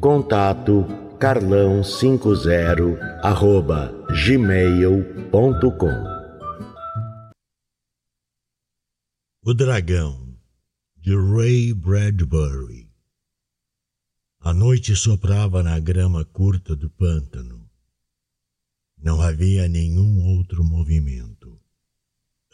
Contato 0.00 0.86
carlão50 1.18 3.00
arroba 3.20 3.92
gmail.com 4.24 6.04
O 9.42 9.52
Dragão, 9.52 10.36
de 10.96 11.16
Ray 11.16 11.74
Bradbury. 11.74 12.88
A 14.38 14.54
noite 14.54 14.94
soprava 14.94 15.64
na 15.64 15.80
grama 15.80 16.24
curta 16.24 16.76
do 16.76 16.88
pântano. 16.88 17.68
Não 18.96 19.20
havia 19.20 19.66
nenhum 19.66 20.24
outro 20.26 20.62
movimento. 20.62 21.60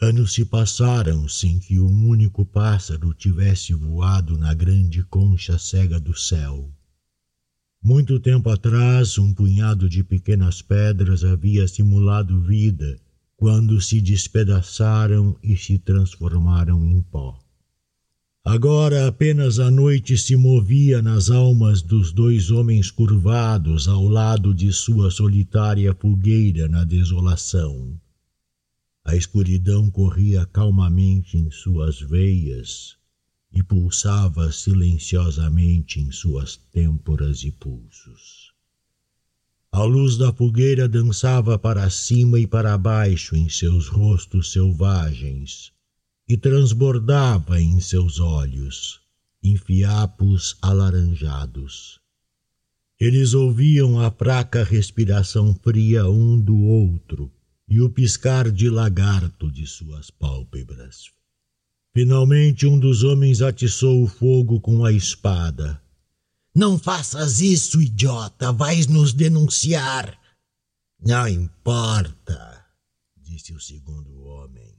Anos 0.01 0.33
se 0.33 0.43
passaram 0.45 1.29
sem 1.29 1.59
que 1.59 1.79
um 1.79 2.07
único 2.07 2.43
pássaro 2.43 3.13
tivesse 3.13 3.71
voado 3.75 4.35
na 4.35 4.51
grande 4.51 5.03
concha 5.03 5.59
cega 5.59 5.99
do 5.99 6.17
céu. 6.17 6.74
Muito 7.85 8.19
tempo 8.19 8.49
atrás, 8.49 9.19
um 9.19 9.31
punhado 9.31 9.87
de 9.87 10.03
pequenas 10.03 10.59
pedras 10.59 11.23
havia 11.23 11.67
simulado 11.67 12.41
vida 12.41 12.99
quando 13.37 13.79
se 13.79 14.01
despedaçaram 14.01 15.37
e 15.43 15.55
se 15.55 15.77
transformaram 15.77 16.83
em 16.83 16.99
pó. 17.03 17.37
Agora 18.43 19.07
apenas 19.07 19.59
a 19.59 19.69
noite 19.69 20.17
se 20.17 20.35
movia 20.35 20.99
nas 20.99 21.29
almas 21.29 21.83
dos 21.83 22.11
dois 22.11 22.49
homens 22.49 22.89
curvados 22.89 23.87
ao 23.87 24.07
lado 24.07 24.51
de 24.51 24.73
sua 24.73 25.11
solitária 25.11 25.93
fogueira 25.93 26.67
na 26.67 26.83
desolação. 26.83 27.95
A 29.03 29.15
escuridão 29.15 29.91
corria 29.91 30.43
calmamente 30.47 31.37
em 31.37 31.51
suas 31.51 32.01
veias 32.01 32.97
e 33.55 33.63
pulsava 33.63 34.51
silenciosamente 34.51 36.01
em 36.01 36.11
suas 36.11 36.57
têmporas 36.73 37.41
e 37.43 37.51
pulsos. 37.51 38.53
A 39.71 39.83
luz 39.83 40.17
da 40.17 40.33
fogueira 40.33 40.89
dançava 40.89 41.57
para 41.57 41.89
cima 41.89 42.37
e 42.37 42.45
para 42.45 42.77
baixo 42.77 43.35
em 43.35 43.47
seus 43.47 43.87
rostos 43.87 44.51
selvagens 44.51 45.71
e 46.27 46.35
transbordava 46.35 47.61
em 47.61 47.79
seus 47.79 48.19
olhos, 48.19 48.99
em 49.41 49.57
fiapos 49.57 50.57
alaranjados. 50.61 51.99
Eles 52.99 53.33
ouviam 53.33 53.99
a 53.99 54.11
fraca 54.11 54.63
respiração 54.63 55.53
fria 55.55 56.09
um 56.09 56.39
do 56.39 56.57
outro 56.57 57.31
e 57.67 57.79
o 57.81 57.89
piscar 57.89 58.51
de 58.51 58.69
lagarto 58.69 59.51
de 59.51 59.65
suas 59.67 60.09
pálpebras. 60.09 61.14
Finalmente 61.95 62.67
um 62.67 62.77
dos 62.77 63.03
homens 63.03 63.41
atiçou 63.41 64.03
o 64.03 64.07
fogo 64.07 64.59
com 64.59 64.83
a 64.83 64.91
espada. 64.91 65.81
Não 66.53 66.77
faças 66.77 67.39
isso, 67.39 67.81
idiota, 67.81 68.51
vais 68.51 68.85
nos 68.85 69.13
denunciar. 69.13 70.19
Não 71.01 71.25
importa, 71.25 72.65
disse 73.23 73.53
o 73.53 73.61
segundo 73.61 74.13
homem. 74.25 74.75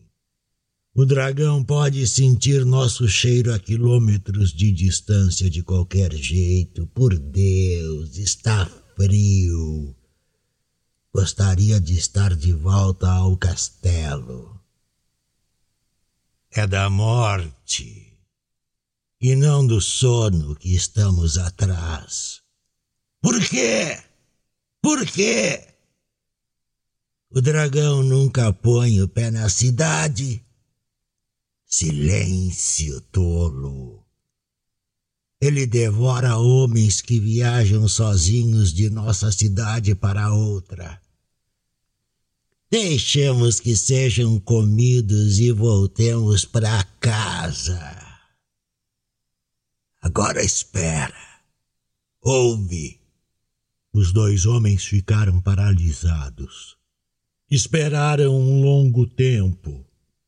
O 0.94 1.06
dragão 1.06 1.65
pode 1.65 2.06
sentir 2.06 2.66
nosso 2.66 3.09
cheiro 3.09 3.54
a 3.54 3.59
quilômetros 3.59 4.53
de 4.53 4.71
distância 4.71 5.48
de 5.48 5.62
qualquer 5.62 6.15
jeito. 6.15 6.87
Por 6.88 7.19
Deus, 7.19 8.19
está 8.19 8.71
frio. 8.94 9.97
Gostaria 11.15 11.81
de 11.81 11.97
estar 11.97 12.37
de 12.37 12.53
volta 12.53 13.10
ao 13.10 13.38
castelo 13.38 14.56
é 16.61 16.67
da 16.67 16.89
morte 16.89 18.19
e 19.21 19.37
não 19.37 19.67
do 19.67 19.78
sono 19.78 20.56
que 20.56 20.75
estamos 20.75 21.37
atrás. 21.37 22.41
Por 23.21 23.39
quê? 23.47 24.03
Por 24.81 25.05
quê? 25.05 25.66
O 27.31 27.43
dragão 27.43 28.03
nunca 28.03 28.53
põe 28.55 29.03
o 29.03 29.09
pé 29.09 29.31
na 29.31 29.50
cidade. 29.50 30.43
Silêncio, 31.66 33.03
tolo. 33.12 34.03
Ele 35.39 35.66
devora 35.66 36.39
homens 36.39 37.03
que 37.03 37.21
viajam 37.21 37.87
sozinhos 37.87 38.72
de 38.72 38.89
nossa 38.89 39.31
cidade 39.31 39.95
para 39.95 40.33
outra. 40.33 41.00
Deixemos 42.69 43.60
que 43.60 43.77
sejam 43.77 44.41
comidos 44.41 45.38
e 45.38 45.53
voltemos 45.53 46.44
para 46.44 46.82
casa. 46.99 47.81
Agora 50.03 50.43
espera. 50.43 51.15
Ouve. 52.21 52.99
Os 53.93 54.12
dois 54.12 54.47
homens 54.47 54.84
ficaram 54.84 55.41
paralisados. 55.41 56.77
Esperaram 57.49 58.34
um 58.34 58.62
longo 58.62 59.06
tempo, 59.06 59.87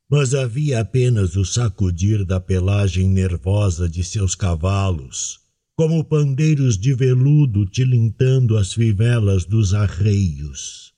mas 0.08 0.32
havia 0.32 0.80
apenas 0.80 1.34
o 1.34 1.44
sacudir 1.44 2.24
da 2.24 2.38
pelagem 2.38 3.08
nervosa 3.08 3.88
de 3.88 4.04
seus 4.04 4.36
cavalos, 4.36 5.40
como 5.74 6.04
pandeiros 6.04 6.78
de 6.78 6.94
veludo 6.94 7.66
tilintando 7.66 8.56
as 8.56 8.72
fivelas 8.72 9.44
dos 9.44 9.74
arreios 9.74 10.88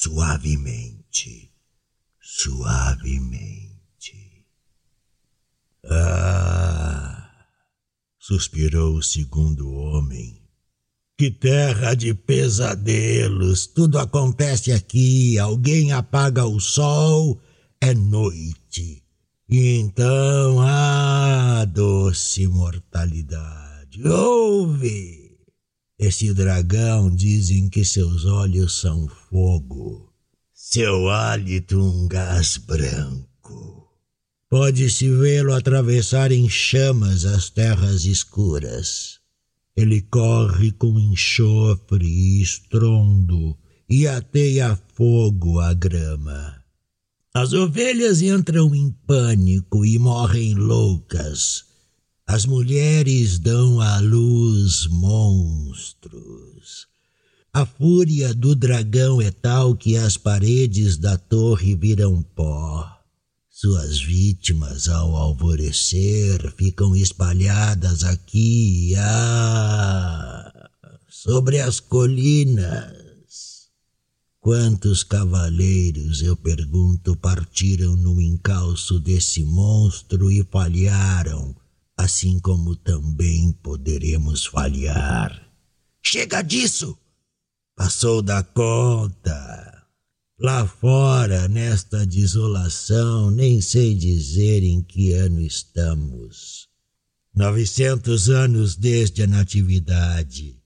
suavemente, 0.00 1.50
suavemente. 2.20 3.66
Ah! 5.90 7.28
suspirou 8.16 8.98
o 8.98 9.02
segundo 9.02 9.68
homem. 9.72 10.40
Que 11.16 11.32
terra 11.32 11.94
de 11.94 12.14
pesadelos! 12.14 13.66
Tudo 13.66 13.98
acontece 13.98 14.70
aqui. 14.70 15.36
Alguém 15.36 15.90
apaga 15.90 16.46
o 16.46 16.60
sol, 16.60 17.40
é 17.80 17.92
noite. 17.92 19.02
Então, 19.50 20.60
ah, 20.60 21.64
doce 21.64 22.46
mortalidade! 22.46 24.06
Ouve! 24.06 25.27
Esse 25.98 26.32
dragão 26.32 27.10
dizem 27.10 27.68
que 27.68 27.84
seus 27.84 28.24
olhos 28.24 28.80
são 28.80 29.08
fogo, 29.08 30.12
seu 30.54 31.08
hálito 31.08 31.76
um 31.76 32.06
gás 32.06 32.56
branco. 32.56 33.88
Pode-se 34.48 35.10
vê-lo 35.10 35.52
atravessar 35.52 36.30
em 36.30 36.48
chamas 36.48 37.24
as 37.24 37.50
terras 37.50 38.04
escuras. 38.04 39.18
Ele 39.76 40.00
corre 40.02 40.70
com 40.70 40.96
enxofre 41.00 42.06
e 42.06 42.42
estrondo 42.42 43.58
e 43.90 44.06
ateia 44.06 44.78
fogo 44.94 45.58
à 45.58 45.74
grama. 45.74 46.62
As 47.34 47.52
ovelhas 47.52 48.22
entram 48.22 48.72
em 48.72 48.92
pânico 49.04 49.84
e 49.84 49.98
morrem 49.98 50.54
loucas 50.54 51.67
as 52.28 52.44
mulheres 52.44 53.38
dão 53.38 53.80
à 53.80 53.98
luz 54.00 54.86
monstros. 54.86 56.86
A 57.50 57.64
fúria 57.64 58.34
do 58.34 58.54
dragão 58.54 59.22
é 59.22 59.30
tal 59.30 59.74
que 59.74 59.96
as 59.96 60.18
paredes 60.18 60.98
da 60.98 61.16
torre 61.16 61.74
viram 61.74 62.22
pó. 62.22 62.86
Suas 63.48 63.98
vítimas, 63.98 64.90
ao 64.90 65.16
alvorecer, 65.16 66.52
ficam 66.54 66.94
espalhadas 66.94 68.04
aqui, 68.04 68.94
ah, 68.98 70.68
sobre 71.08 71.60
as 71.60 71.80
colinas. 71.80 73.70
Quantos 74.38 75.02
cavaleiros, 75.02 76.20
eu 76.20 76.36
pergunto, 76.36 77.16
partiram 77.16 77.96
no 77.96 78.20
encalço 78.20 79.00
desse 79.00 79.42
monstro 79.42 80.30
e 80.30 80.44
falharam, 80.44 81.56
assim 81.98 82.38
como 82.38 82.76
também 82.76 83.52
poderemos 83.52 84.46
falhar. 84.46 85.50
Chega 86.00 86.40
disso! 86.40 86.96
Passou 87.74 88.22
da 88.22 88.42
conta. 88.42 89.86
Lá 90.38 90.66
fora, 90.66 91.48
nesta 91.48 92.06
desolação, 92.06 93.30
nem 93.30 93.60
sei 93.60 93.94
dizer 93.94 94.62
em 94.62 94.80
que 94.82 95.12
ano 95.12 95.40
estamos. 95.40 96.68
Novecentos 97.34 98.28
anos 98.28 98.76
desde 98.76 99.24
a 99.24 99.26
natividade. 99.26 100.62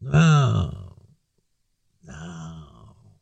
Não, 0.00 0.96
não, 2.02 3.16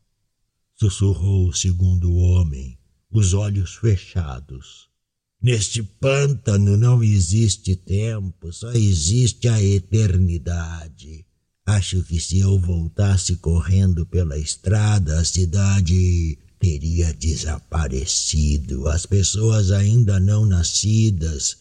sussurrou 0.74 1.48
o 1.48 1.54
segundo 1.54 2.14
homem, 2.14 2.78
os 3.10 3.34
olhos 3.34 3.74
fechados. 3.74 4.85
Neste 5.46 5.80
pântano 5.80 6.76
não 6.76 7.04
existe 7.04 7.76
tempo, 7.76 8.52
só 8.52 8.72
existe 8.72 9.46
a 9.46 9.62
eternidade. 9.62 11.24
Acho 11.64 12.02
que 12.02 12.18
se 12.18 12.40
eu 12.40 12.58
voltasse 12.58 13.36
correndo 13.36 14.04
pela 14.04 14.36
estrada, 14.36 15.20
a 15.20 15.24
cidade 15.24 16.36
teria 16.58 17.14
desaparecido, 17.14 18.88
as 18.88 19.06
pessoas 19.06 19.70
ainda 19.70 20.18
não 20.18 20.44
nascidas, 20.44 21.58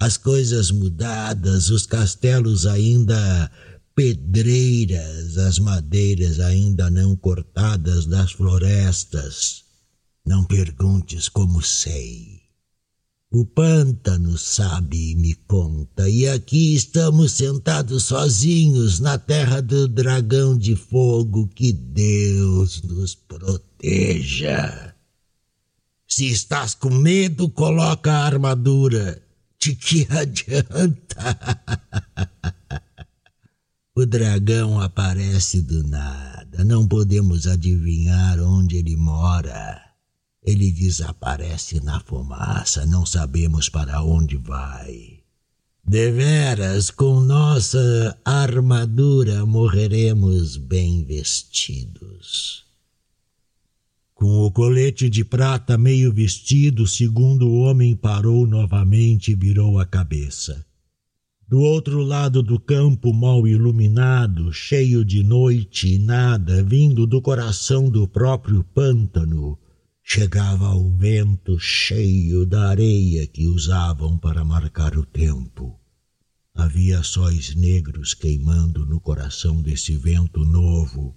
as 0.00 0.16
coisas 0.16 0.72
mudadas, 0.72 1.70
os 1.70 1.86
castelos 1.86 2.66
ainda 2.66 3.48
pedreiras, 3.94 5.38
as 5.38 5.60
madeiras 5.60 6.40
ainda 6.40 6.90
não 6.90 7.14
cortadas 7.14 8.04
das 8.04 8.32
florestas. 8.32 9.62
Não 10.26 10.44
perguntes 10.44 11.28
como 11.28 11.62
sei. 11.62 12.37
O 13.30 13.44
pântano 13.44 14.38
sabe 14.38 15.10
e 15.10 15.14
me 15.14 15.34
conta, 15.34 16.08
e 16.08 16.26
aqui 16.26 16.74
estamos 16.74 17.32
sentados 17.32 18.04
sozinhos 18.04 19.00
na 19.00 19.18
terra 19.18 19.60
do 19.60 19.86
dragão 19.86 20.56
de 20.56 20.74
fogo. 20.74 21.46
Que 21.48 21.70
Deus 21.70 22.80
nos 22.84 23.14
proteja. 23.14 24.94
Se 26.06 26.26
estás 26.26 26.74
com 26.74 26.88
medo, 26.88 27.50
coloca 27.50 28.10
a 28.10 28.24
armadura. 28.24 29.22
De 29.60 29.74
que 29.74 30.06
adianta? 30.10 31.38
o 33.94 34.06
dragão 34.06 34.80
aparece 34.80 35.60
do 35.60 35.82
nada. 35.86 36.64
Não 36.64 36.88
podemos 36.88 37.46
adivinhar 37.46 38.40
onde 38.40 38.76
ele 38.76 38.96
mora. 38.96 39.87
Ele 40.42 40.70
desaparece 40.70 41.80
na 41.80 42.00
fumaça, 42.00 42.86
não 42.86 43.04
sabemos 43.04 43.68
para 43.68 44.02
onde 44.02 44.36
vai. 44.36 45.18
Deveras, 45.84 46.90
com 46.90 47.20
nossa 47.20 48.18
armadura 48.24 49.46
morreremos 49.46 50.56
bem 50.56 51.02
vestidos. 51.02 52.64
Com 54.14 54.44
o 54.44 54.50
colete 54.50 55.08
de 55.08 55.24
prata 55.24 55.78
meio 55.78 56.12
vestido, 56.12 56.82
o 56.82 56.86
segundo 56.88 57.52
homem 57.52 57.94
parou 57.94 58.46
novamente 58.46 59.30
e 59.30 59.34
virou 59.34 59.78
a 59.78 59.86
cabeça. 59.86 60.66
Do 61.48 61.60
outro 61.60 62.02
lado 62.02 62.42
do 62.42 62.60
campo 62.60 63.14
mal 63.14 63.48
iluminado, 63.48 64.52
cheio 64.52 65.02
de 65.02 65.22
noite 65.22 65.94
e 65.94 65.98
nada, 65.98 66.62
vindo 66.62 67.06
do 67.06 67.22
coração 67.22 67.88
do 67.88 68.06
próprio 68.06 68.62
pântano, 68.74 69.58
chegava 70.10 70.74
o 70.74 70.88
vento 70.96 71.58
cheio 71.58 72.46
da 72.46 72.70
areia 72.70 73.26
que 73.26 73.46
usavam 73.46 74.16
para 74.16 74.42
marcar 74.42 74.96
o 74.96 75.04
tempo. 75.04 75.78
Havia 76.54 77.02
sóis 77.02 77.54
negros 77.54 78.14
queimando 78.14 78.86
no 78.86 78.98
coração 78.98 79.60
desse 79.60 79.98
vento 79.98 80.46
novo 80.46 81.14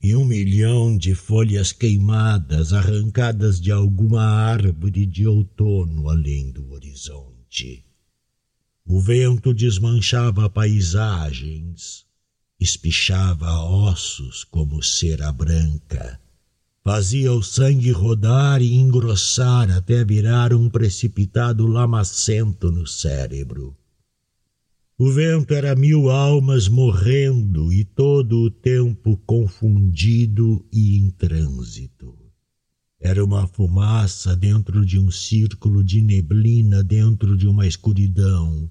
e 0.00 0.14
um 0.14 0.24
milhão 0.24 0.96
de 0.96 1.12
folhas 1.12 1.72
queimadas 1.72 2.72
arrancadas 2.72 3.60
de 3.60 3.72
alguma 3.72 4.22
árvore 4.22 5.06
de 5.06 5.26
outono 5.26 6.08
além 6.08 6.52
do 6.52 6.70
horizonte. 6.70 7.84
O 8.86 9.00
vento 9.00 9.52
desmanchava 9.52 10.48
paisagens, 10.48 12.06
espichava 12.60 13.58
ossos 13.58 14.44
como 14.44 14.80
cera 14.84 15.32
branca 15.32 16.20
Fazia 16.82 17.30
o 17.34 17.42
sangue 17.42 17.90
rodar 17.90 18.62
e 18.62 18.72
engrossar 18.72 19.70
até 19.70 20.02
virar 20.02 20.54
um 20.54 20.70
precipitado 20.70 21.66
lamacento 21.66 22.70
no 22.70 22.86
cérebro. 22.86 23.76
O 24.98 25.12
vento 25.12 25.52
era 25.52 25.76
mil 25.76 26.10
almas 26.10 26.68
morrendo 26.68 27.70
e 27.70 27.84
todo 27.84 28.44
o 28.44 28.50
tempo 28.50 29.18
confundido 29.26 30.64
e 30.72 30.96
em 30.96 31.10
trânsito. 31.10 32.18
Era 32.98 33.22
uma 33.22 33.46
fumaça 33.46 34.34
dentro 34.34 34.84
de 34.84 34.98
um 34.98 35.10
círculo 35.10 35.84
de 35.84 36.00
neblina 36.00 36.82
dentro 36.82 37.36
de 37.36 37.46
uma 37.46 37.66
escuridão. 37.66 38.70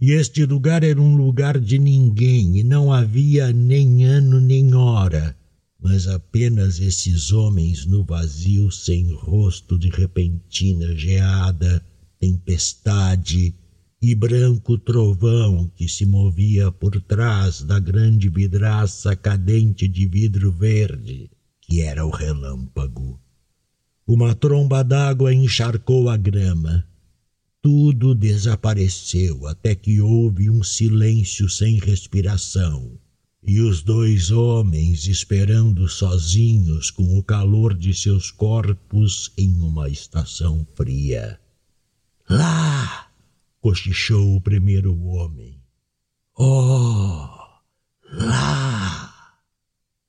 E 0.00 0.12
este 0.12 0.46
lugar 0.46 0.82
era 0.82 1.00
um 1.00 1.14
lugar 1.14 1.60
de 1.60 1.78
ninguém 1.78 2.56
e 2.56 2.64
não 2.64 2.90
havia 2.90 3.52
nem 3.52 4.04
ano 4.04 4.40
nem 4.40 4.74
hora 4.74 5.36
mas 5.82 6.06
apenas 6.06 6.78
esses 6.78 7.32
homens 7.32 7.84
no 7.84 8.04
vazio 8.04 8.70
sem 8.70 9.12
rosto 9.12 9.76
de 9.76 9.88
repentina 9.88 10.94
geada, 10.94 11.84
tempestade 12.20 13.52
e 14.00 14.14
branco 14.14 14.78
trovão 14.78 15.68
que 15.74 15.88
se 15.88 16.06
movia 16.06 16.70
por 16.70 17.00
trás 17.00 17.62
da 17.62 17.80
grande 17.80 18.28
vidraça 18.28 19.16
cadente 19.16 19.88
de 19.88 20.06
vidro 20.06 20.52
verde, 20.52 21.28
que 21.60 21.80
era 21.80 22.06
o 22.06 22.10
relâmpago. 22.10 23.20
Uma 24.06 24.36
tromba 24.36 24.84
d'água 24.84 25.34
encharcou 25.34 26.08
a 26.08 26.16
grama. 26.16 26.86
Tudo 27.60 28.14
desapareceu 28.14 29.46
até 29.46 29.74
que 29.74 30.00
houve 30.00 30.48
um 30.48 30.62
silêncio 30.62 31.48
sem 31.48 31.78
respiração 31.78 32.98
e 33.42 33.60
os 33.60 33.82
dois 33.82 34.30
homens 34.30 35.08
esperando 35.08 35.88
sozinhos 35.88 36.90
com 36.90 37.18
o 37.18 37.22
calor 37.22 37.74
de 37.74 37.92
seus 37.92 38.30
corpos 38.30 39.32
em 39.36 39.60
uma 39.60 39.88
estação 39.88 40.66
fria. 40.74 41.40
Lá! 42.30 43.08
cochichou 43.60 44.36
o 44.36 44.40
primeiro 44.40 44.96
homem. 45.04 45.60
Oh! 46.36 47.28
Lá! 48.12 49.12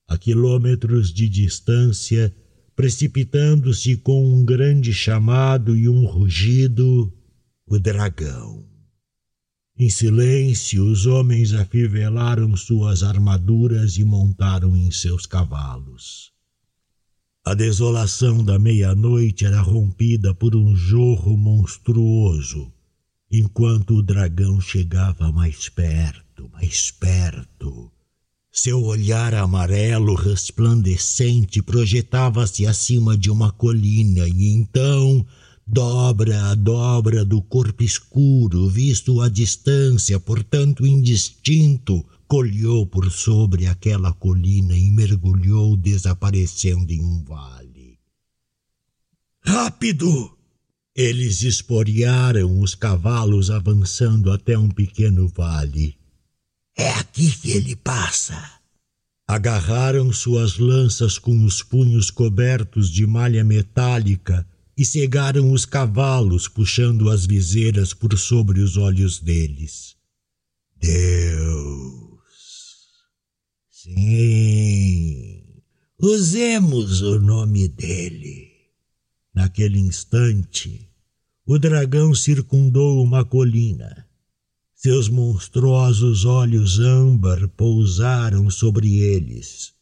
A 0.08 0.18
quilômetros 0.18 1.14
de 1.14 1.28
distância, 1.28 2.36
precipitando-se 2.76 3.98
com 3.98 4.26
um 4.26 4.46
grande 4.46 4.94
chamado 4.94 5.76
e 5.76 5.90
um 5.90 6.06
rugido, 6.06 7.12
o 7.66 7.80
dragão. 7.80 8.73
Em 9.76 9.90
silêncio, 9.90 10.86
os 10.86 11.08
homens 11.08 11.52
afivelaram 11.52 12.56
suas 12.56 13.02
armaduras 13.02 13.98
e 13.98 14.04
montaram 14.04 14.76
em 14.76 14.92
seus 14.92 15.26
cavalos. 15.26 16.32
A 17.44 17.56
desolação 17.56 18.44
da 18.44 18.60
meia-noite 18.60 19.46
era 19.46 19.62
rompida 19.62 20.34
por 20.34 20.56
um 20.56 20.76
jorro 20.76 21.36
monstruoso, 21.36 22.72
enquanto 23.32 23.96
o 23.96 24.04
dragão 24.04 24.62
chegava 24.62 25.32
mais 25.32 25.68
perto, 25.70 26.48
mais 26.54 26.92
perto. 26.92 27.92
Seu 28.52 28.84
olhar 28.84 29.34
amarelo 29.34 30.14
resplandecente 30.14 31.64
projetava-se 31.64 32.68
acima 32.68 33.18
de 33.18 33.32
uma 33.32 33.52
colina 33.52 34.28
e 34.28 34.54
então 34.54 35.26
dobra 35.66 36.52
a 36.52 36.56
dobra 36.56 37.24
do 37.24 37.42
corpo 37.42 37.84
escuro, 37.84 38.70
visto 38.70 39.22
à 39.22 39.30
distância, 39.30 40.20
portanto 40.20 40.86
indistinto, 40.86 42.06
colheu 42.28 42.86
por 42.86 43.12
sobre 43.12 43.68
aquela 43.68 44.12
colina 44.14 44.76
e 44.76 44.90
mergulhou, 44.92 45.78
desaparecendo 45.78 46.92
em 46.92 47.04
um 47.04 47.24
vale. 47.24 48.00
Rápido! 49.42 50.38
Eles 50.96 51.42
esporearam 51.42 52.60
os 52.60 52.76
cavalos 52.76 53.50
avançando 53.50 54.32
até 54.32 54.58
um 54.58 54.70
pequeno 54.70 55.28
vale. 55.28 55.98
É 56.78 56.90
aqui 56.92 57.32
que 57.32 57.52
ele 57.52 57.76
passa. 57.76 58.60
Agarraram 59.28 60.14
suas 60.14 60.60
lanças 60.60 61.18
com 61.18 61.44
os 61.46 61.64
punhos 61.64 62.12
cobertos 62.12 62.92
de 62.92 63.08
malha 63.08 63.44
metálica 63.44 64.46
e 64.78 64.86
cegaram 64.86 65.52
os 65.52 65.66
cavalos, 65.66 66.48
puxando 66.48 67.10
as 67.10 67.26
viseiras 67.26 67.94
por 67.94 68.18
sobre 68.18 68.62
os 68.62 68.78
olhos 68.78 69.20
deles. 69.20 69.96
Deus! 70.76 72.20
Sim, 73.70 75.44
Usemos 76.06 77.02
o 77.02 77.18
nome 77.18 77.70
dele. 77.70 78.52
Naquele 79.34 79.80
instante, 79.80 80.90
o 81.46 81.58
dragão 81.58 82.14
circundou 82.14 83.02
uma 83.02 83.24
colina. 83.24 84.06
Seus 84.76 85.08
monstruosos 85.08 86.26
olhos 86.26 86.78
âmbar 86.78 87.48
pousaram 87.50 88.50
sobre 88.50 88.98
eles, 88.98 89.73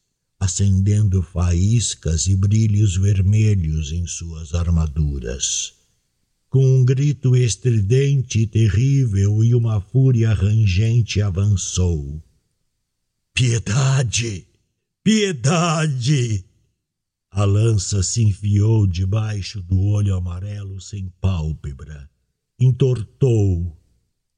acendendo 0.41 1.21
faíscas 1.21 2.25
e 2.25 2.35
brilhos 2.35 2.97
vermelhos 2.97 3.91
em 3.91 4.07
suas 4.07 4.55
armaduras. 4.55 5.75
Com 6.49 6.79
um 6.79 6.83
grito 6.83 7.35
estridente 7.35 8.39
e 8.39 8.47
terrível 8.47 9.43
e 9.43 9.53
uma 9.53 9.79
fúria 9.79 10.33
rangente 10.33 11.21
avançou. 11.21 12.19
Piedade! 13.35 14.47
Piedade! 15.03 16.43
A 17.29 17.45
lança 17.45 18.01
se 18.01 18.23
enfiou 18.23 18.87
debaixo 18.87 19.61
do 19.61 19.79
olho 19.79 20.15
amarelo 20.15 20.81
sem 20.81 21.07
pálpebra, 21.21 22.09
entortou, 22.59 23.77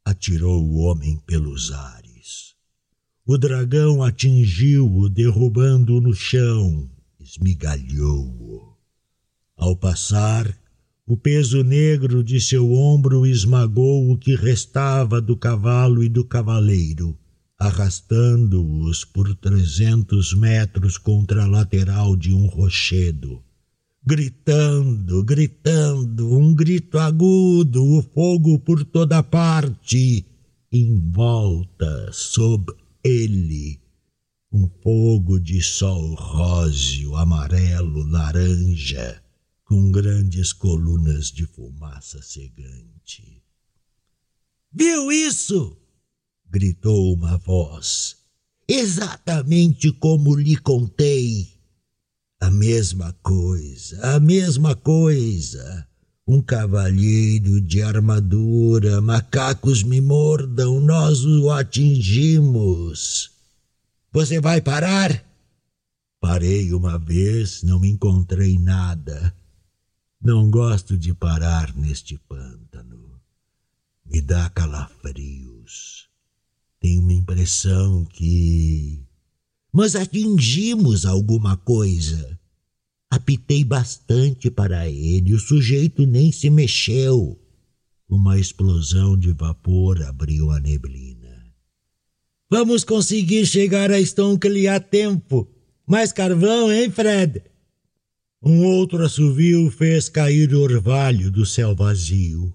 atirou 0.03 0.61
o 0.61 0.79
homem 0.79 1.17
pelos 1.25 1.71
ares. 1.71 2.52
O 3.25 3.37
dragão 3.37 4.03
atingiu-o, 4.03 5.09
derrubando-o 5.09 6.01
no 6.01 6.13
chão, 6.13 6.89
esmigalhou-o. 7.19 8.73
Ao 9.57 9.75
passar, 9.75 10.57
o 11.07 11.15
peso 11.15 11.63
negro 11.63 12.23
de 12.23 12.39
seu 12.41 12.71
ombro 12.73 13.25
esmagou 13.25 14.11
o 14.11 14.17
que 14.17 14.35
restava 14.35 15.21
do 15.21 15.37
cavalo 15.37 16.03
e 16.03 16.09
do 16.09 16.25
cavaleiro 16.25 17.17
arrastando-os 17.63 19.05
por 19.05 19.33
trezentos 19.35 20.33
metros 20.33 20.97
contra 20.97 21.43
a 21.43 21.47
lateral 21.47 22.15
de 22.15 22.33
um 22.33 22.45
rochedo. 22.45 23.41
Gritando, 24.05 25.23
gritando, 25.23 26.37
um 26.37 26.53
grito 26.53 26.99
agudo, 26.99 27.81
o 27.81 28.01
fogo 28.01 28.59
por 28.59 28.83
toda 28.83 29.23
parte, 29.23 30.25
em 30.69 31.09
volta, 31.09 32.09
sob 32.11 32.73
ele, 33.03 33.81
um 34.51 34.69
fogo 34.81 35.39
de 35.39 35.61
sol 35.61 36.13
róseo, 36.13 37.15
amarelo, 37.15 38.03
laranja, 38.03 39.21
com 39.65 39.91
grandes 39.91 40.53
colunas 40.53 41.31
de 41.31 41.45
fumaça 41.45 42.21
cegante. 42.21 43.43
Viu 44.71 45.11
isso? 45.11 45.77
gritou 46.49 47.13
uma 47.13 47.37
voz. 47.37 48.17
Exatamente 48.67 49.91
como 49.91 50.35
lhe 50.35 50.55
contei. 50.55 51.51
A 52.39 52.51
mesma 52.51 53.13
coisa, 53.23 54.15
a 54.15 54.19
mesma 54.19 54.75
coisa. 54.75 55.87
Um 56.25 56.41
cavalheiro 56.41 57.59
de 57.59 57.81
armadura, 57.81 59.01
macacos 59.01 59.83
me 59.83 59.99
mordam, 59.99 60.79
nós 60.79 61.25
o 61.25 61.51
atingimos. 61.51 63.29
Você 64.09 64.39
vai 64.39 64.61
parar? 64.61 65.21
Parei 66.21 66.71
uma 66.71 66.97
vez, 66.97 67.61
não 67.63 67.83
encontrei 67.83 68.57
nada. 68.57 69.35
Não 70.21 70.49
gosto 70.49 70.97
de 70.97 71.13
parar 71.13 71.75
neste 71.75 72.17
pântano. 72.17 73.19
Me 74.05 74.21
dá 74.21 74.49
calafrios. 74.49 76.07
Tenho 76.79 77.01
uma 77.01 77.11
impressão 77.11 78.05
que. 78.05 79.03
Mas 79.73 79.93
atingimos 79.93 81.05
alguma 81.05 81.57
coisa. 81.57 82.39
Apitei 83.13 83.63
bastante 83.63 84.49
para 84.49 84.89
ele, 84.89 85.35
o 85.35 85.39
sujeito 85.39 86.03
nem 86.03 86.31
se 86.31 86.49
mexeu. 86.49 87.39
Uma 88.09 88.39
explosão 88.39 89.15
de 89.15 89.31
vapor 89.31 90.01
abriu 90.01 90.49
a 90.49 90.59
neblina. 90.59 91.45
Vamos 92.49 92.83
conseguir 92.83 93.45
chegar 93.45 93.91
a 93.91 94.01
Stonkley 94.01 94.67
a 94.67 94.79
tempo. 94.79 95.47
Mais 95.85 96.11
carvão, 96.11 96.73
hein, 96.73 96.89
Fred? 96.89 97.43
Um 98.41 98.65
outro 98.65 99.05
assovio 99.05 99.69
fez 99.69 100.09
cair 100.09 100.51
o 100.51 100.61
orvalho 100.61 101.29
do 101.29 101.45
céu 101.45 101.75
vazio. 101.75 102.51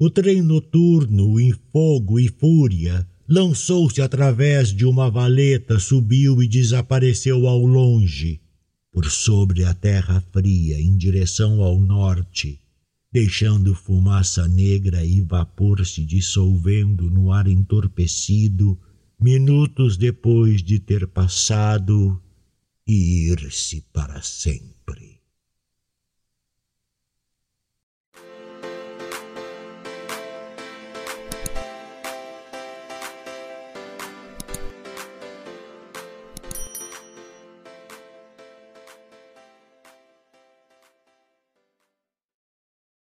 O 0.00 0.10
trem 0.10 0.42
noturno, 0.42 1.38
em 1.38 1.54
fogo 1.72 2.18
e 2.18 2.26
fúria, 2.26 3.06
lançou-se 3.28 4.02
através 4.02 4.74
de 4.74 4.84
uma 4.84 5.08
valeta, 5.08 5.78
subiu 5.78 6.42
e 6.42 6.48
desapareceu 6.48 7.46
ao 7.46 7.64
longe, 7.64 8.41
por 8.92 9.10
sobre 9.10 9.64
a 9.64 9.72
terra 9.72 10.22
fria, 10.32 10.78
em 10.78 10.96
direção 10.96 11.62
ao 11.62 11.80
norte, 11.80 12.60
deixando 13.10 13.74
fumaça 13.74 14.46
negra 14.46 15.04
e 15.04 15.22
vapor 15.22 15.84
se 15.86 16.04
dissolvendo 16.04 17.10
no 17.10 17.32
ar 17.32 17.48
entorpecido, 17.48 18.78
minutos 19.18 19.96
depois 19.96 20.62
de 20.62 20.78
ter 20.78 21.06
passado 21.06 22.20
e 22.86 23.30
ir-se 23.30 23.80
para 23.92 24.20
sempre. 24.20 25.11